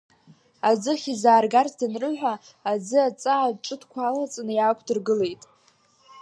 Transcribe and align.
Аӡыхь 0.69 1.07
изааргарц 1.13 1.73
данрыҳәа, 1.79 2.33
аӡы, 2.71 2.99
аҵаа 3.07 3.49
ҿыҭқәа 3.65 4.01
алаҵаны, 4.05 4.53
иаақәдыргылеит. 4.55 5.41